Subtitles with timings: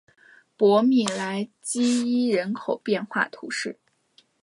[0.57, 3.77] 博米莱基伊人口变化图示